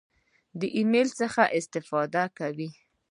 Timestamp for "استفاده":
1.57-2.23